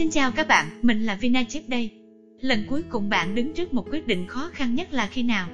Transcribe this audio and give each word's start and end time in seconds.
Xin 0.00 0.10
chào 0.10 0.30
các 0.30 0.48
bạn, 0.48 0.66
mình 0.82 1.06
là 1.06 1.14
Vina 1.14 1.44
Chip 1.44 1.68
đây. 1.68 1.90
Lần 2.40 2.64
cuối 2.68 2.82
cùng 2.88 3.08
bạn 3.08 3.34
đứng 3.34 3.52
trước 3.52 3.74
một 3.74 3.86
quyết 3.90 4.06
định 4.06 4.26
khó 4.26 4.50
khăn 4.52 4.74
nhất 4.74 4.92
là 4.92 5.06
khi 5.06 5.22
nào? 5.22 5.48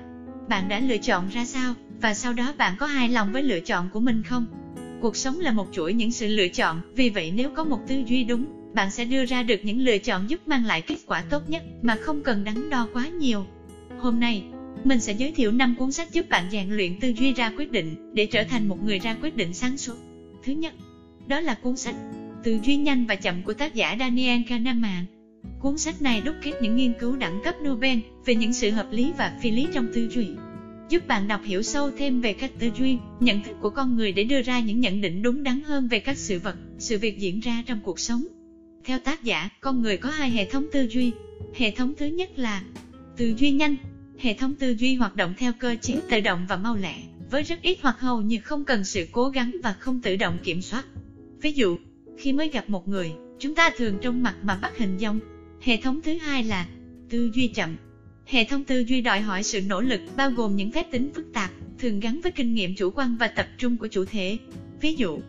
Bạn 0.48 0.68
đã 0.68 0.80
lựa 0.80 0.96
chọn 0.96 1.28
ra 1.28 1.44
sao? 1.44 1.74
Và 2.00 2.14
sau 2.14 2.32
đó 2.32 2.52
bạn 2.58 2.74
có 2.78 2.86
hài 2.86 3.08
lòng 3.08 3.32
với 3.32 3.42
lựa 3.42 3.60
chọn 3.60 3.88
của 3.92 4.00
mình 4.00 4.22
không? 4.22 4.46
Cuộc 5.00 5.16
sống 5.16 5.40
là 5.40 5.52
một 5.52 5.68
chuỗi 5.72 5.92
những 5.92 6.10
sự 6.10 6.26
lựa 6.26 6.48
chọn, 6.48 6.80
vì 6.96 7.08
vậy 7.08 7.32
nếu 7.36 7.50
có 7.50 7.64
một 7.64 7.78
tư 7.88 8.02
duy 8.06 8.24
đúng, 8.24 8.46
bạn 8.74 8.90
sẽ 8.90 9.04
đưa 9.04 9.24
ra 9.24 9.42
được 9.42 9.60
những 9.62 9.80
lựa 9.80 9.98
chọn 9.98 10.30
giúp 10.30 10.40
mang 10.46 10.64
lại 10.64 10.80
kết 10.80 10.98
quả 11.06 11.22
tốt 11.30 11.50
nhất 11.50 11.62
mà 11.82 11.96
không 11.96 12.22
cần 12.22 12.44
đắn 12.44 12.70
đo 12.70 12.88
quá 12.92 13.08
nhiều. 13.08 13.46
Hôm 13.98 14.20
nay, 14.20 14.44
mình 14.84 15.00
sẽ 15.00 15.12
giới 15.12 15.32
thiệu 15.32 15.52
5 15.52 15.74
cuốn 15.78 15.92
sách 15.92 16.12
giúp 16.12 16.28
bạn 16.28 16.44
rèn 16.52 16.70
luyện 16.70 17.00
tư 17.00 17.12
duy 17.16 17.32
ra 17.32 17.52
quyết 17.56 17.72
định 17.72 18.12
để 18.14 18.26
trở 18.26 18.44
thành 18.44 18.68
một 18.68 18.84
người 18.84 18.98
ra 18.98 19.16
quyết 19.22 19.36
định 19.36 19.54
sáng 19.54 19.76
suốt. 19.76 19.96
Thứ 20.44 20.52
nhất, 20.52 20.74
đó 21.26 21.40
là 21.40 21.54
cuốn 21.54 21.76
sách 21.76 21.94
Tư 22.46 22.58
duy 22.62 22.76
nhanh 22.76 23.06
và 23.06 23.14
chậm 23.14 23.42
của 23.42 23.52
tác 23.52 23.74
giả 23.74 23.96
Daniel 23.98 24.42
Kahneman. 24.48 25.04
Cuốn 25.60 25.78
sách 25.78 26.02
này 26.02 26.20
đúc 26.20 26.34
kết 26.42 26.52
những 26.62 26.76
nghiên 26.76 26.92
cứu 27.00 27.16
đẳng 27.16 27.40
cấp 27.44 27.54
Nobel 27.62 27.98
về 28.26 28.34
những 28.34 28.52
sự 28.52 28.70
hợp 28.70 28.86
lý 28.90 29.12
và 29.18 29.38
phi 29.42 29.50
lý 29.50 29.66
trong 29.74 29.86
tư 29.94 30.08
duy, 30.10 30.28
giúp 30.88 31.08
bạn 31.08 31.28
đọc 31.28 31.40
hiểu 31.44 31.62
sâu 31.62 31.90
thêm 31.98 32.20
về 32.20 32.32
cách 32.32 32.50
tư 32.58 32.70
duy, 32.78 32.96
nhận 33.20 33.42
thức 33.42 33.56
của 33.60 33.70
con 33.70 33.96
người 33.96 34.12
để 34.12 34.24
đưa 34.24 34.42
ra 34.42 34.60
những 34.60 34.80
nhận 34.80 35.00
định 35.00 35.22
đúng 35.22 35.42
đắn 35.42 35.60
hơn 35.62 35.88
về 35.88 35.98
các 35.98 36.16
sự 36.16 36.38
vật, 36.38 36.56
sự 36.78 36.98
việc 36.98 37.18
diễn 37.18 37.40
ra 37.40 37.62
trong 37.66 37.80
cuộc 37.84 37.98
sống. 37.98 38.24
Theo 38.84 38.98
tác 38.98 39.24
giả, 39.24 39.48
con 39.60 39.82
người 39.82 39.96
có 39.96 40.10
hai 40.10 40.30
hệ 40.30 40.44
thống 40.44 40.66
tư 40.72 40.86
duy. 40.90 41.12
Hệ 41.54 41.70
thống 41.70 41.92
thứ 41.98 42.06
nhất 42.06 42.38
là 42.38 42.62
tư 43.16 43.34
duy 43.38 43.50
nhanh. 43.50 43.76
Hệ 44.18 44.34
thống 44.34 44.54
tư 44.54 44.74
duy 44.78 44.94
hoạt 44.94 45.16
động 45.16 45.34
theo 45.38 45.52
cơ 45.58 45.76
chế 45.82 46.00
tự 46.10 46.20
động 46.20 46.46
và 46.48 46.56
mau 46.56 46.76
lẹ, 46.76 46.94
với 47.30 47.42
rất 47.42 47.62
ít 47.62 47.78
hoặc 47.82 48.00
hầu 48.00 48.20
như 48.20 48.38
không 48.38 48.64
cần 48.64 48.84
sự 48.84 49.06
cố 49.12 49.28
gắng 49.28 49.56
và 49.62 49.72
không 49.72 50.00
tự 50.00 50.16
động 50.16 50.38
kiểm 50.44 50.62
soát. 50.62 50.84
Ví 51.40 51.52
dụ, 51.52 51.76
khi 52.16 52.32
mới 52.32 52.48
gặp 52.48 52.70
một 52.70 52.88
người, 52.88 53.12
chúng 53.38 53.54
ta 53.54 53.70
thường 53.76 53.98
trong 54.02 54.22
mặt 54.22 54.36
mà 54.42 54.58
bắt 54.62 54.78
hình 54.78 54.98
dong. 54.98 55.20
Hệ 55.60 55.76
thống 55.76 56.00
thứ 56.02 56.16
hai 56.16 56.44
là 56.44 56.66
tư 57.10 57.30
duy 57.34 57.48
chậm. 57.48 57.76
Hệ 58.26 58.44
thống 58.44 58.64
tư 58.64 58.84
duy 58.86 59.00
đòi 59.00 59.20
hỏi 59.20 59.42
sự 59.42 59.60
nỗ 59.60 59.80
lực 59.80 60.00
bao 60.16 60.30
gồm 60.30 60.56
những 60.56 60.72
phép 60.72 60.90
tính 60.90 61.10
phức 61.14 61.32
tạp, 61.32 61.50
thường 61.78 62.00
gắn 62.00 62.20
với 62.20 62.32
kinh 62.32 62.54
nghiệm 62.54 62.74
chủ 62.74 62.90
quan 62.90 63.16
và 63.16 63.28
tập 63.28 63.46
trung 63.58 63.76
của 63.76 63.86
chủ 63.86 64.04
thể. 64.04 64.38
Ví 64.80 64.94
dụ, 64.94 65.20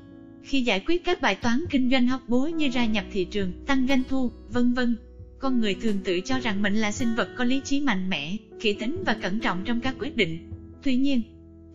khi 0.43 0.61
giải 0.61 0.79
quyết 0.79 1.05
các 1.05 1.21
bài 1.21 1.35
toán 1.35 1.63
kinh 1.69 1.89
doanh 1.91 2.07
hóc 2.07 2.21
búa 2.27 2.47
như 2.47 2.69
gia 2.73 2.85
nhập 2.85 3.05
thị 3.11 3.25
trường, 3.25 3.51
tăng 3.65 3.87
doanh 3.87 4.03
thu, 4.09 4.31
vân 4.49 4.73
vân, 4.73 4.95
con 5.39 5.61
người 5.61 5.75
thường 5.81 5.97
tự 6.03 6.19
cho 6.19 6.39
rằng 6.39 6.61
mình 6.61 6.75
là 6.75 6.91
sinh 6.91 7.15
vật 7.15 7.29
có 7.37 7.43
lý 7.43 7.61
trí 7.65 7.79
mạnh 7.79 8.09
mẽ, 8.09 8.35
kỹ 8.59 8.73
tính 8.73 9.03
và 9.05 9.13
cẩn 9.21 9.39
trọng 9.39 9.63
trong 9.65 9.81
các 9.81 9.95
quyết 9.99 10.17
định. 10.17 10.51
Tuy 10.83 10.95
nhiên, 10.95 11.21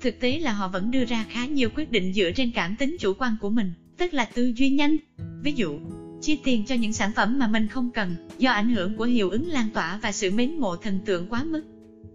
thực 0.00 0.20
tế 0.20 0.38
là 0.38 0.52
họ 0.52 0.68
vẫn 0.68 0.90
đưa 0.90 1.04
ra 1.04 1.24
khá 1.30 1.46
nhiều 1.46 1.68
quyết 1.74 1.90
định 1.90 2.12
dựa 2.12 2.30
trên 2.30 2.50
cảm 2.50 2.76
tính 2.76 2.96
chủ 3.00 3.14
quan 3.18 3.36
của 3.40 3.50
mình 3.50 3.72
tức 4.02 4.14
là 4.14 4.24
tư 4.24 4.52
duy 4.56 4.70
nhanh. 4.70 4.96
Ví 5.42 5.52
dụ, 5.52 5.78
chi 6.20 6.38
tiền 6.44 6.64
cho 6.64 6.74
những 6.74 6.92
sản 6.92 7.10
phẩm 7.16 7.38
mà 7.38 7.46
mình 7.46 7.66
không 7.66 7.90
cần, 7.90 8.14
do 8.38 8.50
ảnh 8.50 8.74
hưởng 8.74 8.96
của 8.96 9.04
hiệu 9.04 9.30
ứng 9.30 9.48
lan 9.48 9.68
tỏa 9.74 9.98
và 10.02 10.12
sự 10.12 10.30
mến 10.30 10.56
mộ 10.60 10.76
thần 10.76 10.98
tượng 11.04 11.26
quá 11.28 11.44
mức. 11.44 11.62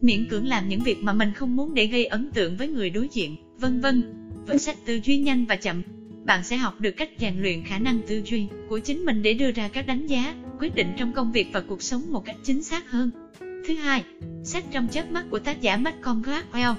Miễn 0.02 0.28
cưỡng 0.30 0.48
làm 0.48 0.70
những 0.70 0.80
việc 0.80 1.04
mà 1.04 1.14
mình 1.14 1.32
không 1.36 1.56
muốn 1.56 1.74
để 1.74 1.86
gây 1.86 2.06
ấn 2.06 2.32
tượng 2.32 2.58
với 2.58 2.68
người 2.68 2.90
đối 2.90 3.08
diện, 3.12 3.36
vân 3.60 3.82
vân. 3.82 4.04
Với 4.48 4.58
sách 4.58 4.78
tư 4.86 5.00
duy 5.04 5.18
nhanh 5.18 5.46
và 5.46 5.56
chậm, 5.56 5.82
bạn 6.26 6.44
sẽ 6.44 6.58
học 6.58 6.82
được 6.82 6.92
cách 6.92 7.10
rèn 7.20 7.42
luyện 7.42 7.64
khả 7.64 7.80
năng 7.80 8.02
tư 8.08 8.22
duy 8.26 8.48
của 8.70 8.80
chính 8.80 9.06
mình 9.06 9.22
để 9.22 9.34
đưa 9.34 9.52
ra 9.52 9.68
các 9.68 9.88
đánh 9.88 10.08
giá, 10.08 10.36
quyết 10.60 10.76
định 10.76 10.94
trong 10.98 11.14
công 11.14 11.32
việc 11.32 11.48
và 11.54 11.62
cuộc 11.62 11.82
sống 11.82 12.12
một 12.12 12.26
cách 12.26 12.38
chính 12.44 12.64
xác 12.64 12.92
hơn. 12.92 13.12
Thứ 13.40 13.74
hai, 13.74 14.04
sách 14.44 14.64
trong 14.72 14.88
chớp 14.88 15.12
mắt 15.12 15.26
của 15.30 15.40
tác 15.40 15.62
giả 15.62 15.78
Malcolm 15.78 16.22
Gladwell 16.22 16.76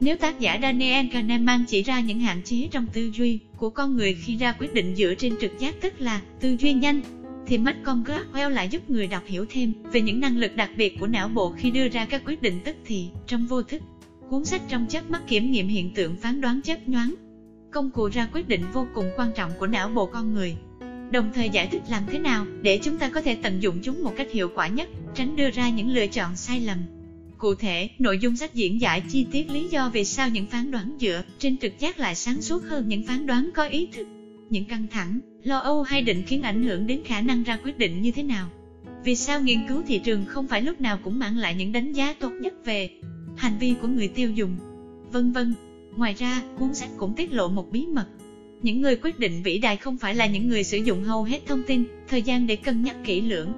nếu 0.00 0.16
tác 0.16 0.40
giả 0.40 0.58
Daniel 0.62 1.06
Kahneman 1.12 1.64
chỉ 1.68 1.82
ra 1.82 2.00
những 2.00 2.20
hạn 2.20 2.42
chế 2.44 2.68
trong 2.70 2.86
tư 2.92 3.10
duy 3.14 3.38
của 3.60 3.70
con 3.70 3.96
người 3.96 4.14
khi 4.14 4.36
ra 4.36 4.52
quyết 4.52 4.74
định 4.74 4.94
dựa 4.96 5.14
trên 5.14 5.36
trực 5.40 5.58
giác 5.58 5.74
tức 5.80 6.00
là 6.00 6.20
tư 6.40 6.56
duy 6.58 6.72
nhanh, 6.72 7.02
thì 7.46 7.58
Malcolm 7.58 8.04
Gladwell 8.04 8.48
lại 8.48 8.68
giúp 8.68 8.90
người 8.90 9.06
đọc 9.06 9.22
hiểu 9.26 9.44
thêm 9.48 9.72
về 9.92 10.00
những 10.00 10.20
năng 10.20 10.36
lực 10.36 10.56
đặc 10.56 10.70
biệt 10.76 10.96
của 11.00 11.06
não 11.06 11.28
bộ 11.28 11.52
khi 11.56 11.70
đưa 11.70 11.88
ra 11.88 12.04
các 12.04 12.22
quyết 12.26 12.42
định 12.42 12.60
tức 12.64 12.76
thì, 12.84 13.08
trong 13.26 13.46
vô 13.46 13.62
thức. 13.62 13.82
Cuốn 14.30 14.44
sách 14.44 14.60
trong 14.68 14.86
chớp 14.88 15.10
mắt 15.10 15.22
kiểm 15.26 15.50
nghiệm 15.50 15.68
hiện 15.68 15.94
tượng 15.94 16.16
phán 16.16 16.40
đoán 16.40 16.60
chớp 16.62 16.88
nhoáng. 16.88 17.14
Công 17.70 17.90
cụ 17.90 18.08
ra 18.12 18.28
quyết 18.32 18.48
định 18.48 18.62
vô 18.72 18.86
cùng 18.94 19.10
quan 19.16 19.30
trọng 19.36 19.50
của 19.58 19.66
não 19.66 19.88
bộ 19.88 20.06
con 20.06 20.34
người. 20.34 20.56
Đồng 21.10 21.30
thời 21.34 21.48
giải 21.48 21.66
thích 21.66 21.82
làm 21.90 22.02
thế 22.06 22.18
nào 22.18 22.46
để 22.62 22.78
chúng 22.82 22.98
ta 22.98 23.08
có 23.08 23.20
thể 23.20 23.34
tận 23.34 23.62
dụng 23.62 23.78
chúng 23.82 24.04
một 24.04 24.12
cách 24.16 24.30
hiệu 24.32 24.50
quả 24.54 24.68
nhất, 24.68 24.88
tránh 25.14 25.36
đưa 25.36 25.50
ra 25.50 25.70
những 25.70 25.88
lựa 25.88 26.06
chọn 26.06 26.36
sai 26.36 26.60
lầm. 26.60 26.78
Cụ 27.40 27.54
thể, 27.54 27.88
nội 27.98 28.18
dung 28.18 28.36
sách 28.36 28.54
diễn 28.54 28.80
giải 28.80 29.02
chi 29.08 29.26
tiết 29.30 29.50
lý 29.50 29.68
do 29.68 29.88
vì 29.88 30.04
sao 30.04 30.28
những 30.28 30.46
phán 30.46 30.70
đoán 30.70 30.96
dựa 31.00 31.22
trên 31.38 31.56
trực 31.56 31.78
giác 31.78 31.98
lại 31.98 32.14
sáng 32.14 32.42
suốt 32.42 32.62
hơn 32.64 32.88
những 32.88 33.02
phán 33.02 33.26
đoán 33.26 33.50
có 33.54 33.64
ý 33.64 33.88
thức. 33.92 34.06
Những 34.50 34.64
căng 34.64 34.86
thẳng, 34.90 35.20
lo 35.42 35.58
âu 35.58 35.82
hay 35.82 36.02
định 36.02 36.22
kiến 36.22 36.42
ảnh 36.42 36.62
hưởng 36.62 36.86
đến 36.86 37.00
khả 37.04 37.20
năng 37.20 37.42
ra 37.42 37.58
quyết 37.64 37.78
định 37.78 38.02
như 38.02 38.10
thế 38.10 38.22
nào. 38.22 38.48
Vì 39.04 39.16
sao 39.16 39.40
nghiên 39.40 39.58
cứu 39.68 39.82
thị 39.86 40.00
trường 40.04 40.24
không 40.26 40.46
phải 40.46 40.62
lúc 40.62 40.80
nào 40.80 40.98
cũng 41.04 41.18
mang 41.18 41.36
lại 41.36 41.54
những 41.54 41.72
đánh 41.72 41.92
giá 41.92 42.12
tốt 42.12 42.32
nhất 42.40 42.54
về 42.64 42.90
hành 43.36 43.58
vi 43.60 43.74
của 43.82 43.88
người 43.88 44.08
tiêu 44.08 44.30
dùng, 44.30 44.56
vân 45.12 45.32
vân. 45.32 45.54
Ngoài 45.96 46.14
ra, 46.18 46.42
cuốn 46.58 46.74
sách 46.74 46.90
cũng 46.96 47.14
tiết 47.14 47.32
lộ 47.32 47.48
một 47.48 47.72
bí 47.72 47.86
mật. 47.86 48.06
Những 48.62 48.80
người 48.80 48.96
quyết 48.96 49.18
định 49.18 49.42
vĩ 49.42 49.58
đại 49.58 49.76
không 49.76 49.98
phải 49.98 50.14
là 50.14 50.26
những 50.26 50.48
người 50.48 50.64
sử 50.64 50.78
dụng 50.78 51.02
hầu 51.02 51.24
hết 51.24 51.40
thông 51.46 51.62
tin, 51.62 51.84
thời 52.08 52.22
gian 52.22 52.46
để 52.46 52.56
cân 52.56 52.82
nhắc 52.82 52.96
kỹ 53.04 53.20
lưỡng, 53.20 53.52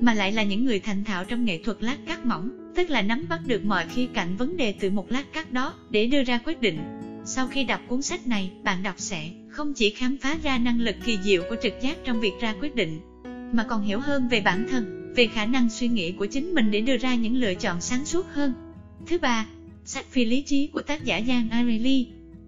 mà 0.00 0.14
lại 0.14 0.32
là 0.32 0.42
những 0.42 0.64
người 0.64 0.80
thành 0.80 1.04
thạo 1.04 1.24
trong 1.24 1.44
nghệ 1.44 1.58
thuật 1.58 1.82
lát 1.82 1.96
cắt 2.06 2.26
mỏng, 2.26 2.65
tức 2.76 2.90
là 2.90 3.02
nắm 3.02 3.26
bắt 3.28 3.40
được 3.46 3.64
mọi 3.64 3.86
khía 3.94 4.06
cạnh 4.14 4.36
vấn 4.36 4.56
đề 4.56 4.72
từ 4.80 4.90
một 4.90 5.12
lát 5.12 5.32
cắt 5.32 5.52
đó 5.52 5.74
để 5.90 6.06
đưa 6.06 6.22
ra 6.22 6.38
quyết 6.44 6.60
định. 6.60 6.78
Sau 7.24 7.46
khi 7.46 7.64
đọc 7.64 7.80
cuốn 7.88 8.02
sách 8.02 8.26
này, 8.26 8.50
bạn 8.64 8.82
đọc 8.82 8.94
sẽ 8.98 9.30
không 9.48 9.72
chỉ 9.74 9.90
khám 9.90 10.16
phá 10.20 10.36
ra 10.42 10.58
năng 10.58 10.80
lực 10.80 10.96
kỳ 11.04 11.18
diệu 11.22 11.42
của 11.48 11.56
trực 11.62 11.72
giác 11.80 11.96
trong 12.04 12.20
việc 12.20 12.32
ra 12.40 12.54
quyết 12.60 12.74
định, 12.74 13.00
mà 13.52 13.64
còn 13.68 13.82
hiểu 13.82 14.00
hơn 14.00 14.28
về 14.28 14.40
bản 14.40 14.66
thân, 14.70 15.12
về 15.16 15.26
khả 15.26 15.44
năng 15.44 15.70
suy 15.70 15.88
nghĩ 15.88 16.12
của 16.12 16.26
chính 16.26 16.54
mình 16.54 16.70
để 16.70 16.80
đưa 16.80 16.96
ra 16.96 17.14
những 17.14 17.36
lựa 17.36 17.54
chọn 17.54 17.80
sáng 17.80 18.04
suốt 18.04 18.26
hơn. 18.32 18.54
Thứ 19.06 19.18
ba, 19.18 19.46
sách 19.84 20.04
phi 20.10 20.24
lý 20.24 20.42
trí 20.42 20.66
của 20.66 20.82
tác 20.82 21.04
giả 21.04 21.22
Giang 21.28 21.50
Areli. 21.50 22.06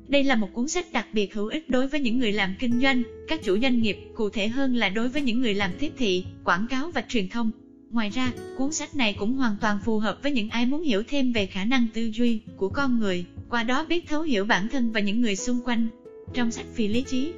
Đây 0.09 0.25
là 0.25 0.35
một 0.35 0.49
cuốn 0.53 0.69
sách 0.69 0.93
đặc 0.93 1.07
biệt 1.13 1.35
hữu 1.35 1.47
ích 1.47 1.71
đối 1.71 1.89
với 1.89 2.01
những 2.01 2.19
người 2.19 2.33
làm 2.33 2.55
kinh 2.59 2.81
doanh, 2.81 3.03
các 3.29 3.43
chủ 3.43 3.59
doanh 3.59 3.83
nghiệp, 3.83 3.97
cụ 4.15 4.31
thể 4.31 4.49
hơn 4.49 4.77
là 4.77 4.89
đối 4.89 5.09
với 5.09 5.23
những 5.23 5.41
người 5.41 5.55
làm 5.55 5.71
tiếp 5.79 5.93
thị, 5.99 6.25
quảng 6.45 6.67
cáo 6.71 6.91
và 6.91 7.05
truyền 7.09 7.29
thông. 7.29 7.51
Ngoài 7.91 8.11
ra, 8.11 8.33
cuốn 8.57 8.73
sách 8.73 8.97
này 8.97 9.13
cũng 9.13 9.35
hoàn 9.35 9.57
toàn 9.61 9.79
phù 9.85 9.99
hợp 9.99 10.19
với 10.23 10.33
những 10.33 10.49
ai 10.49 10.67
muốn 10.67 10.83
hiểu 10.83 11.03
thêm 11.09 11.33
về 11.33 11.47
khả 11.47 11.65
năng 11.65 11.87
tư 11.95 12.11
duy 12.13 12.41
của 12.57 12.69
con 12.69 12.99
người, 12.99 13.25
qua 13.49 13.63
đó 13.63 13.85
biết 13.89 14.09
thấu 14.09 14.23
hiểu 14.23 14.45
bản 14.45 14.69
thân 14.69 14.93
và 14.93 15.01
những 15.01 15.21
người 15.21 15.37
xung 15.37 15.61
quanh. 15.65 15.87
Trong 16.35 16.51
sách 16.51 16.67
Phi 16.75 16.89
lý 16.89 17.03
trí, 17.03 17.33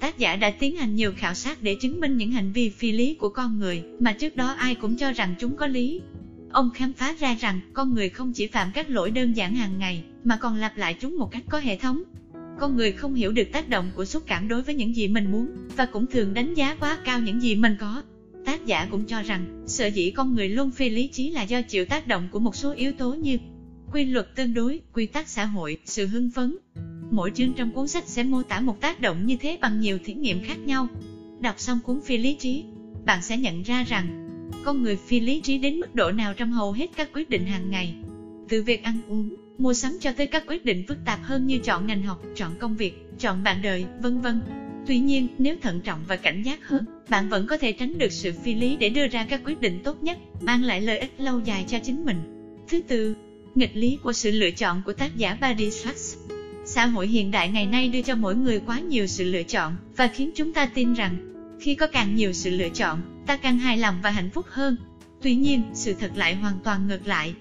tác 0.00 0.18
giả 0.18 0.36
đã 0.36 0.50
tiến 0.50 0.76
hành 0.76 0.94
nhiều 0.94 1.12
khảo 1.16 1.34
sát 1.34 1.62
để 1.62 1.76
chứng 1.80 2.00
minh 2.00 2.16
những 2.16 2.30
hành 2.30 2.52
vi 2.52 2.70
phi 2.70 2.92
lý 2.92 3.14
của 3.14 3.28
con 3.28 3.58
người 3.58 3.82
mà 3.98 4.12
trước 4.12 4.36
đó 4.36 4.52
ai 4.52 4.74
cũng 4.74 4.96
cho 4.96 5.12
rằng 5.12 5.34
chúng 5.38 5.56
có 5.56 5.66
lý. 5.66 6.00
Ông 6.52 6.70
khám 6.74 6.92
phá 6.92 7.14
ra 7.18 7.34
rằng 7.34 7.60
con 7.72 7.94
người 7.94 8.08
không 8.08 8.32
chỉ 8.32 8.46
phạm 8.46 8.70
các 8.74 8.90
lỗi 8.90 9.10
đơn 9.10 9.32
giản 9.32 9.54
hàng 9.54 9.78
ngày, 9.78 10.04
mà 10.24 10.36
còn 10.36 10.56
lặp 10.56 10.76
lại 10.76 10.96
chúng 11.00 11.16
một 11.16 11.30
cách 11.30 11.42
có 11.50 11.58
hệ 11.58 11.76
thống. 11.76 12.02
Con 12.58 12.76
người 12.76 12.92
không 12.92 13.14
hiểu 13.14 13.32
được 13.32 13.52
tác 13.52 13.68
động 13.68 13.90
của 13.94 14.04
xúc 14.04 14.22
cảm 14.26 14.48
đối 14.48 14.62
với 14.62 14.74
những 14.74 14.96
gì 14.96 15.08
mình 15.08 15.32
muốn, 15.32 15.48
và 15.76 15.86
cũng 15.86 16.06
thường 16.06 16.34
đánh 16.34 16.54
giá 16.54 16.74
quá 16.74 16.98
cao 17.04 17.20
những 17.20 17.42
gì 17.42 17.54
mình 17.54 17.76
có. 17.80 18.02
Tác 18.44 18.66
giả 18.66 18.86
cũng 18.90 19.04
cho 19.04 19.22
rằng, 19.22 19.64
sở 19.66 19.86
dĩ 19.86 20.10
con 20.10 20.34
người 20.34 20.48
luôn 20.48 20.70
phi 20.70 20.88
lý 20.88 21.06
trí 21.06 21.30
là 21.30 21.42
do 21.42 21.62
chịu 21.62 21.84
tác 21.84 22.06
động 22.06 22.28
của 22.30 22.38
một 22.38 22.54
số 22.56 22.72
yếu 22.72 22.92
tố 22.92 23.14
như 23.14 23.38
quy 23.92 24.04
luật 24.04 24.34
tương 24.34 24.54
đối, 24.54 24.80
quy 24.92 25.06
tắc 25.06 25.28
xã 25.28 25.44
hội, 25.44 25.76
sự 25.84 26.06
hưng 26.06 26.30
phấn. 26.30 26.56
Mỗi 27.10 27.30
chương 27.34 27.52
trong 27.52 27.72
cuốn 27.72 27.88
sách 27.88 28.04
sẽ 28.06 28.22
mô 28.22 28.42
tả 28.42 28.60
một 28.60 28.80
tác 28.80 29.00
động 29.00 29.26
như 29.26 29.36
thế 29.36 29.58
bằng 29.60 29.80
nhiều 29.80 29.98
thí 30.04 30.14
nghiệm 30.14 30.40
khác 30.42 30.58
nhau. 30.58 30.88
Đọc 31.40 31.54
xong 31.58 31.80
cuốn 31.84 32.00
phi 32.00 32.16
lý 32.16 32.34
trí, 32.34 32.64
bạn 33.04 33.22
sẽ 33.22 33.36
nhận 33.36 33.62
ra 33.62 33.84
rằng, 33.84 34.26
con 34.64 34.82
người 34.82 34.96
phi 34.96 35.20
lý 35.20 35.40
trí 35.40 35.58
đến 35.58 35.80
mức 35.80 35.94
độ 35.94 36.10
nào 36.10 36.34
trong 36.34 36.52
hầu 36.52 36.72
hết 36.72 36.90
các 36.96 37.08
quyết 37.14 37.30
định 37.30 37.46
hàng 37.46 37.70
ngày. 37.70 37.94
Từ 38.48 38.62
việc 38.62 38.82
ăn 38.82 38.98
uống, 39.08 39.34
mua 39.58 39.74
sắm 39.74 39.96
cho 40.00 40.12
tới 40.12 40.26
các 40.26 40.44
quyết 40.46 40.64
định 40.64 40.84
phức 40.88 40.98
tạp 41.04 41.22
hơn 41.22 41.46
như 41.46 41.58
chọn 41.58 41.86
ngành 41.86 42.02
học, 42.02 42.22
chọn 42.36 42.52
công 42.58 42.76
việc, 42.76 42.92
chọn 43.18 43.42
bạn 43.42 43.62
đời, 43.62 43.84
vân 44.02 44.20
vân. 44.20 44.40
Tuy 44.86 44.98
nhiên, 44.98 45.28
nếu 45.38 45.56
thận 45.62 45.80
trọng 45.80 45.98
và 46.08 46.16
cảnh 46.16 46.42
giác 46.42 46.68
hơn, 46.68 46.84
bạn 47.08 47.28
vẫn 47.28 47.46
có 47.46 47.56
thể 47.56 47.72
tránh 47.72 47.98
được 47.98 48.12
sự 48.12 48.32
phi 48.44 48.54
lý 48.54 48.76
để 48.76 48.88
đưa 48.88 49.06
ra 49.06 49.24
các 49.24 49.40
quyết 49.44 49.60
định 49.60 49.80
tốt 49.84 50.02
nhất, 50.02 50.18
mang 50.40 50.62
lại 50.62 50.80
lợi 50.80 50.98
ích 50.98 51.10
lâu 51.18 51.40
dài 51.44 51.64
cho 51.68 51.78
chính 51.78 52.04
mình. 52.04 52.16
Thứ 52.68 52.80
tư, 52.80 53.14
nghịch 53.54 53.76
lý 53.76 53.98
của 54.02 54.12
sự 54.12 54.30
lựa 54.30 54.50
chọn 54.50 54.82
của 54.86 54.92
tác 54.92 55.16
giả 55.16 55.36
Barry 55.40 55.68
Schwartz. 55.68 56.16
Xã 56.64 56.86
hội 56.86 57.06
hiện 57.06 57.30
đại 57.30 57.48
ngày 57.48 57.66
nay 57.66 57.88
đưa 57.88 58.02
cho 58.02 58.14
mỗi 58.14 58.34
người 58.34 58.60
quá 58.66 58.80
nhiều 58.80 59.06
sự 59.06 59.24
lựa 59.24 59.42
chọn 59.42 59.76
và 59.96 60.06
khiến 60.06 60.30
chúng 60.34 60.52
ta 60.52 60.66
tin 60.66 60.94
rằng 60.94 61.16
khi 61.60 61.74
có 61.74 61.86
càng 61.86 62.14
nhiều 62.14 62.32
sự 62.32 62.50
lựa 62.50 62.68
chọn, 62.68 63.00
ta 63.26 63.36
càng 63.36 63.58
hài 63.58 63.76
lòng 63.76 63.94
và 64.02 64.10
hạnh 64.10 64.30
phúc 64.30 64.46
hơn. 64.48 64.76
Tuy 65.22 65.34
nhiên, 65.34 65.62
sự 65.74 65.94
thật 66.00 66.10
lại 66.14 66.34
hoàn 66.34 66.58
toàn 66.64 66.88
ngược 66.88 67.06
lại. 67.06 67.34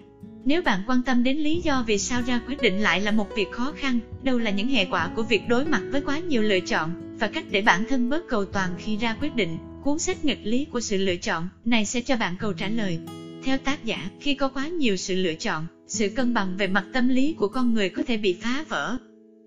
Nếu 0.45 0.61
bạn 0.61 0.79
quan 0.87 1.01
tâm 1.01 1.23
đến 1.23 1.37
lý 1.37 1.61
do 1.63 1.83
vì 1.87 1.97
sao 1.97 2.21
ra 2.27 2.41
quyết 2.47 2.61
định 2.61 2.79
lại 2.79 3.01
là 3.01 3.11
một 3.11 3.27
việc 3.35 3.51
khó 3.51 3.73
khăn, 3.77 3.99
đâu 4.23 4.37
là 4.39 4.51
những 4.51 4.67
hệ 4.67 4.85
quả 4.85 5.09
của 5.15 5.23
việc 5.23 5.41
đối 5.47 5.65
mặt 5.65 5.81
với 5.91 6.01
quá 6.01 6.19
nhiều 6.19 6.41
lựa 6.41 6.59
chọn, 6.59 7.08
và 7.19 7.27
cách 7.27 7.43
để 7.51 7.61
bản 7.61 7.85
thân 7.89 8.09
bớt 8.09 8.27
cầu 8.27 8.45
toàn 8.45 8.69
khi 8.77 8.97
ra 8.97 9.15
quyết 9.21 9.35
định. 9.35 9.57
Cuốn 9.83 9.99
sách 9.99 10.25
nghịch 10.25 10.39
lý 10.43 10.65
của 10.65 10.79
sự 10.79 10.97
lựa 10.97 11.15
chọn 11.15 11.49
này 11.65 11.85
sẽ 11.85 12.01
cho 12.01 12.15
bạn 12.15 12.35
câu 12.39 12.53
trả 12.53 12.67
lời. 12.67 12.99
Theo 13.43 13.57
tác 13.57 13.85
giả, 13.85 14.09
khi 14.19 14.33
có 14.33 14.49
quá 14.49 14.67
nhiều 14.67 14.95
sự 14.95 15.15
lựa 15.15 15.33
chọn, 15.33 15.67
sự 15.87 16.09
cân 16.09 16.33
bằng 16.33 16.57
về 16.57 16.67
mặt 16.67 16.85
tâm 16.93 17.09
lý 17.09 17.33
của 17.33 17.47
con 17.47 17.73
người 17.73 17.89
có 17.89 18.03
thể 18.07 18.17
bị 18.17 18.33
phá 18.41 18.65
vỡ. 18.69 18.97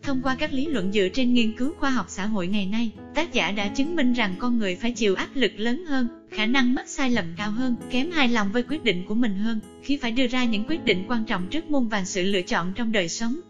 Thông 0.02 0.20
qua 0.22 0.34
các 0.34 0.52
lý 0.52 0.66
luận 0.66 0.92
dựa 0.92 1.08
trên 1.08 1.34
nghiên 1.34 1.52
cứu 1.52 1.72
khoa 1.78 1.90
học 1.90 2.06
xã 2.08 2.26
hội 2.26 2.46
ngày 2.46 2.66
nay, 2.66 2.90
tác 3.14 3.32
giả 3.32 3.50
đã 3.50 3.68
chứng 3.68 3.96
minh 3.96 4.12
rằng 4.12 4.34
con 4.38 4.58
người 4.58 4.74
phải 4.74 4.92
chịu 4.92 5.14
áp 5.14 5.28
lực 5.34 5.52
lớn 5.56 5.84
hơn 5.86 6.08
khả 6.32 6.46
năng 6.46 6.74
mắc 6.74 6.88
sai 6.88 7.10
lầm 7.10 7.24
cao 7.36 7.50
hơn, 7.50 7.76
kém 7.90 8.10
hài 8.10 8.28
lòng 8.28 8.52
với 8.52 8.62
quyết 8.62 8.84
định 8.84 9.04
của 9.08 9.14
mình 9.14 9.34
hơn, 9.34 9.60
khi 9.82 9.96
phải 9.96 10.10
đưa 10.10 10.26
ra 10.26 10.44
những 10.44 10.64
quyết 10.68 10.84
định 10.84 11.04
quan 11.08 11.24
trọng 11.24 11.48
trước 11.50 11.70
muôn 11.70 11.88
vàn 11.88 12.04
sự 12.04 12.22
lựa 12.22 12.42
chọn 12.42 12.72
trong 12.76 12.92
đời 12.92 13.08
sống. 13.08 13.40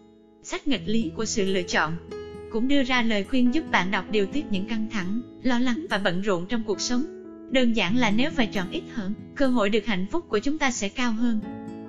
Sách 0.43 0.67
nghịch 0.67 0.83
lý 0.85 1.11
của 1.15 1.25
sự 1.25 1.45
lựa 1.45 1.61
chọn 1.61 1.97
cũng 2.53 2.67
đưa 2.67 2.83
ra 2.83 3.01
lời 3.01 3.23
khuyên 3.23 3.53
giúp 3.53 3.71
bạn 3.71 3.91
đọc 3.91 4.05
điều 4.11 4.25
tiết 4.25 4.45
những 4.51 4.65
căng 4.65 4.87
thẳng, 4.91 5.21
lo 5.43 5.59
lắng 5.59 5.85
và 5.89 5.97
bận 5.97 6.21
rộn 6.21 6.45
trong 6.49 6.63
cuộc 6.63 6.81
sống. 6.81 7.03
Đơn 7.51 7.73
giản 7.73 7.97
là 7.97 8.11
nếu 8.11 8.31
phải 8.31 8.47
chọn 8.47 8.69
ít 8.71 8.83
hơn, 8.93 9.13
cơ 9.35 9.47
hội 9.47 9.69
được 9.69 9.85
hạnh 9.85 10.05
phúc 10.11 10.25
của 10.29 10.39
chúng 10.39 10.57
ta 10.57 10.71
sẽ 10.71 10.89
cao 10.89 11.11
hơn. 11.11 11.39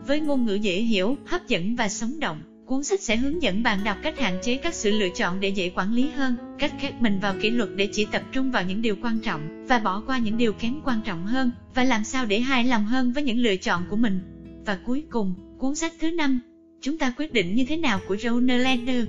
Với 0.07 0.21
ngôn 0.21 0.47
ngữ 0.47 0.55
dễ 0.55 0.81
hiểu, 0.81 1.17
hấp 1.27 1.49
dẫn 1.49 1.77
và 1.77 1.89
sống 1.89 2.21
động, 2.21 2.43
cuốn 2.67 2.85
sách 2.85 3.01
sẽ 3.01 3.17
hướng 3.17 3.43
dẫn 3.43 3.63
bạn 3.63 3.85
đọc 3.85 3.97
cách 4.03 4.19
hạn 4.19 4.39
chế 4.43 4.57
các 4.57 4.75
sự 4.75 4.91
lựa 4.91 5.09
chọn 5.17 5.41
để 5.41 5.49
dễ 5.49 5.71
quản 5.75 5.93
lý 5.93 6.11
hơn, 6.11 6.37
cách 6.59 6.73
khép 6.81 7.03
mình 7.03 7.19
vào 7.21 7.35
kỷ 7.41 7.51
luật 7.51 7.69
để 7.77 7.89
chỉ 7.93 8.07
tập 8.13 8.23
trung 8.33 8.51
vào 8.51 8.65
những 8.65 8.83
điều 8.83 8.97
quan 9.03 9.19
trọng 9.19 9.67
và 9.69 9.79
bỏ 9.79 10.03
qua 10.07 10.19
những 10.19 10.39
điều 10.39 10.53
kém 10.53 10.81
quan 10.85 11.01
trọng 11.05 11.27
hơn, 11.27 11.51
và 11.75 11.85
làm 11.85 12.05
sao 12.05 12.27
để 12.27 12.41
hài 12.41 12.65
lòng 12.65 12.85
hơn 12.85 13.13
với 13.13 13.23
những 13.23 13.39
lựa 13.39 13.57
chọn 13.57 13.83
của 13.91 13.97
mình. 13.97 14.21
Và 14.67 14.79
cuối 14.87 15.05
cùng, 15.11 15.35
cuốn 15.59 15.75
sách 15.75 15.93
thứ 16.01 16.11
năm, 16.11 16.41
chúng 16.81 16.99
ta 16.99 17.15
quyết 17.17 17.33
định 17.33 17.55
như 17.55 17.65
thế 17.69 17.77
nào 17.77 18.01
của 18.09 18.17
Ronald 18.17 18.63
Lander. 18.63 19.05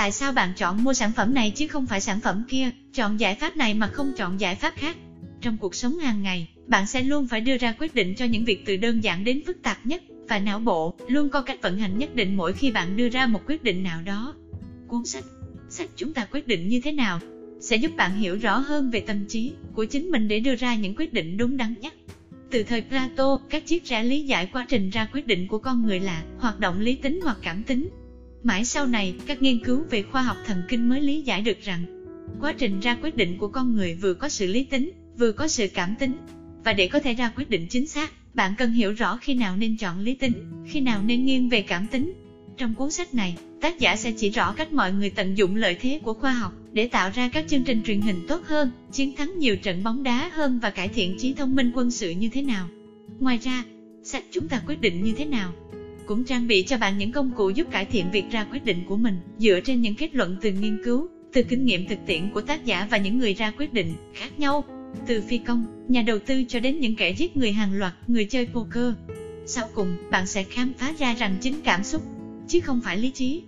Tại 0.00 0.12
sao 0.12 0.32
bạn 0.32 0.52
chọn 0.56 0.84
mua 0.84 0.92
sản 0.92 1.12
phẩm 1.12 1.34
này 1.34 1.50
chứ 1.50 1.66
không 1.66 1.86
phải 1.86 2.00
sản 2.00 2.20
phẩm 2.20 2.44
kia, 2.48 2.70
chọn 2.92 3.20
giải 3.20 3.34
pháp 3.34 3.56
này 3.56 3.74
mà 3.74 3.86
không 3.86 4.12
chọn 4.16 4.40
giải 4.40 4.54
pháp 4.54 4.74
khác? 4.76 4.96
Trong 5.40 5.56
cuộc 5.56 5.74
sống 5.74 5.98
hàng 5.98 6.22
ngày, 6.22 6.48
bạn 6.66 6.86
sẽ 6.86 7.02
luôn 7.02 7.26
phải 7.26 7.40
đưa 7.40 7.56
ra 7.56 7.72
quyết 7.78 7.94
định 7.94 8.14
cho 8.14 8.24
những 8.24 8.44
việc 8.44 8.62
từ 8.66 8.76
đơn 8.76 9.04
giản 9.04 9.24
đến 9.24 9.42
phức 9.46 9.62
tạp 9.62 9.86
nhất, 9.86 10.02
và 10.28 10.38
não 10.38 10.58
bộ 10.58 10.94
luôn 11.08 11.30
có 11.30 11.42
cách 11.42 11.62
vận 11.62 11.78
hành 11.78 11.98
nhất 11.98 12.14
định 12.14 12.36
mỗi 12.36 12.52
khi 12.52 12.70
bạn 12.70 12.96
đưa 12.96 13.08
ra 13.08 13.26
một 13.26 13.40
quyết 13.46 13.62
định 13.62 13.82
nào 13.82 14.02
đó. 14.02 14.34
Cuốn 14.88 15.04
sách 15.04 15.24
Sách 15.68 15.88
chúng 15.96 16.12
ta 16.12 16.26
quyết 16.30 16.46
định 16.46 16.68
như 16.68 16.80
thế 16.80 16.92
nào 16.92 17.20
sẽ 17.60 17.76
giúp 17.76 17.96
bạn 17.96 18.16
hiểu 18.16 18.36
rõ 18.36 18.58
hơn 18.58 18.90
về 18.90 19.00
tâm 19.00 19.24
trí 19.28 19.52
của 19.74 19.84
chính 19.84 20.10
mình 20.10 20.28
để 20.28 20.40
đưa 20.40 20.54
ra 20.54 20.74
những 20.74 20.94
quyết 20.96 21.12
định 21.12 21.36
đúng 21.36 21.56
đắn 21.56 21.74
nhất. 21.80 21.94
Từ 22.50 22.62
thời 22.62 22.82
Plato, 22.82 23.38
các 23.50 23.62
triết 23.66 23.84
gia 23.84 24.02
lý 24.02 24.22
giải 24.22 24.46
quá 24.46 24.66
trình 24.68 24.90
ra 24.90 25.08
quyết 25.12 25.26
định 25.26 25.46
của 25.46 25.58
con 25.58 25.82
người 25.82 26.00
là 26.00 26.22
hoạt 26.38 26.60
động 26.60 26.80
lý 26.80 26.94
tính 26.94 27.20
hoặc 27.22 27.36
cảm 27.42 27.62
tính. 27.62 27.88
Mãi 28.42 28.64
sau 28.64 28.86
này, 28.86 29.14
các 29.26 29.42
nghiên 29.42 29.64
cứu 29.64 29.84
về 29.90 30.02
khoa 30.02 30.22
học 30.22 30.36
thần 30.46 30.62
kinh 30.68 30.88
mới 30.88 31.00
lý 31.00 31.20
giải 31.20 31.42
được 31.42 31.60
rằng 31.62 31.84
quá 32.40 32.54
trình 32.58 32.80
ra 32.80 32.96
quyết 33.02 33.16
định 33.16 33.38
của 33.38 33.48
con 33.48 33.76
người 33.76 33.94
vừa 33.94 34.14
có 34.14 34.28
sự 34.28 34.46
lý 34.46 34.62
tính, 34.62 34.90
vừa 35.18 35.32
có 35.32 35.48
sự 35.48 35.66
cảm 35.74 35.94
tính. 35.98 36.16
Và 36.64 36.72
để 36.72 36.86
có 36.86 37.00
thể 37.00 37.14
ra 37.14 37.32
quyết 37.36 37.50
định 37.50 37.66
chính 37.70 37.86
xác, 37.86 38.34
bạn 38.34 38.54
cần 38.58 38.72
hiểu 38.72 38.92
rõ 38.92 39.16
khi 39.16 39.34
nào 39.34 39.56
nên 39.56 39.76
chọn 39.76 40.00
lý 40.00 40.14
tính, 40.14 40.32
khi 40.66 40.80
nào 40.80 41.02
nên 41.02 41.24
nghiêng 41.24 41.48
về 41.48 41.62
cảm 41.62 41.86
tính. 41.86 42.12
Trong 42.56 42.74
cuốn 42.74 42.90
sách 42.90 43.14
này, 43.14 43.36
tác 43.60 43.78
giả 43.78 43.96
sẽ 43.96 44.12
chỉ 44.12 44.30
rõ 44.30 44.52
cách 44.52 44.72
mọi 44.72 44.92
người 44.92 45.10
tận 45.10 45.34
dụng 45.34 45.56
lợi 45.56 45.76
thế 45.80 46.00
của 46.02 46.14
khoa 46.14 46.32
học 46.32 46.52
để 46.72 46.86
tạo 46.86 47.10
ra 47.14 47.28
các 47.28 47.44
chương 47.48 47.64
trình 47.64 47.82
truyền 47.86 48.00
hình 48.00 48.26
tốt 48.28 48.40
hơn, 48.44 48.70
chiến 48.92 49.16
thắng 49.16 49.38
nhiều 49.38 49.56
trận 49.56 49.84
bóng 49.84 50.02
đá 50.02 50.30
hơn 50.32 50.58
và 50.62 50.70
cải 50.70 50.88
thiện 50.88 51.16
trí 51.18 51.32
thông 51.32 51.56
minh 51.56 51.72
quân 51.74 51.90
sự 51.90 52.10
như 52.10 52.28
thế 52.28 52.42
nào. 52.42 52.68
Ngoài 53.20 53.38
ra, 53.42 53.64
sách 54.02 54.24
chúng 54.30 54.48
ta 54.48 54.62
quyết 54.66 54.80
định 54.80 55.04
như 55.04 55.12
thế 55.12 55.24
nào 55.24 55.52
cũng 56.10 56.24
trang 56.24 56.46
bị 56.46 56.62
cho 56.62 56.76
bạn 56.76 56.98
những 56.98 57.12
công 57.12 57.30
cụ 57.36 57.50
giúp 57.50 57.66
cải 57.70 57.84
thiện 57.84 58.10
việc 58.10 58.24
ra 58.30 58.44
quyết 58.44 58.64
định 58.64 58.84
của 58.88 58.96
mình 58.96 59.20
dựa 59.38 59.60
trên 59.64 59.80
những 59.80 59.94
kết 59.94 60.14
luận 60.14 60.36
từ 60.40 60.52
nghiên 60.52 60.84
cứu, 60.84 61.08
từ 61.32 61.42
kinh 61.42 61.64
nghiệm 61.64 61.86
thực 61.86 61.98
tiễn 62.06 62.30
của 62.30 62.40
tác 62.40 62.64
giả 62.64 62.86
và 62.90 62.96
những 62.96 63.18
người 63.18 63.34
ra 63.34 63.52
quyết 63.58 63.72
định 63.72 63.94
khác 64.14 64.38
nhau. 64.38 64.64
Từ 65.06 65.22
phi 65.28 65.38
công, 65.38 65.86
nhà 65.88 66.02
đầu 66.02 66.18
tư 66.18 66.44
cho 66.48 66.60
đến 66.60 66.80
những 66.80 66.94
kẻ 66.94 67.10
giết 67.10 67.36
người 67.36 67.52
hàng 67.52 67.72
loạt, 67.72 67.92
người 68.06 68.24
chơi 68.24 68.46
poker. 68.46 68.94
Sau 69.46 69.68
cùng, 69.74 69.96
bạn 70.10 70.26
sẽ 70.26 70.42
khám 70.42 70.72
phá 70.78 70.92
ra 70.98 71.14
rằng 71.14 71.36
chính 71.40 71.54
cảm 71.64 71.84
xúc, 71.84 72.02
chứ 72.48 72.60
không 72.60 72.80
phải 72.84 72.96
lý 72.96 73.10
trí, 73.10 73.42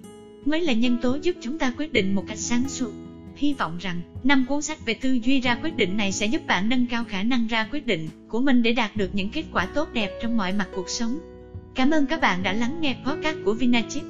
mới 0.45 0.61
là 0.61 0.73
nhân 0.73 0.99
tố 1.03 1.19
giúp 1.23 1.37
chúng 1.41 1.59
ta 1.59 1.73
quyết 1.79 1.93
định 1.93 2.15
một 2.15 2.25
cách 2.29 2.39
sáng 2.39 2.69
suốt. 2.69 2.91
Hy 3.37 3.53
vọng 3.53 3.79
rằng, 3.81 4.01
năm 4.23 4.45
cuốn 4.49 4.63
sách 4.63 4.87
về 4.87 4.95
tư 4.95 5.19
duy 5.23 5.41
ra 5.41 5.55
quyết 5.55 5.77
định 5.77 5.97
này 5.97 6.13
sẽ 6.13 6.27
giúp 6.27 6.47
bạn 6.47 6.69
nâng 6.69 6.87
cao 6.87 7.05
khả 7.05 7.23
năng 7.23 7.47
ra 7.47 7.69
quyết 7.73 7.87
định 7.87 8.09
của 8.29 8.41
mình 8.41 8.63
để 8.63 8.73
đạt 8.73 8.97
được 8.97 9.15
những 9.15 9.29
kết 9.29 9.45
quả 9.53 9.67
tốt 9.67 9.89
đẹp 9.93 10.11
trong 10.23 10.37
mọi 10.37 10.53
mặt 10.53 10.69
cuộc 10.75 10.89
sống. 10.89 11.32
Cảm 11.75 11.91
ơn 11.91 12.07
các 12.07 12.21
bạn 12.21 12.43
đã 12.43 12.53
lắng 12.53 12.81
nghe 12.81 12.95
podcast 13.05 13.37
của 13.45 13.55
Vinachip. 13.55 14.05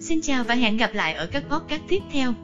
Xin 0.00 0.20
chào 0.20 0.44
và 0.44 0.54
hẹn 0.54 0.76
gặp 0.76 0.90
lại 0.94 1.12
ở 1.12 1.26
các 1.26 1.42
podcast 1.50 1.82
tiếp 1.88 1.98
theo. 2.10 2.34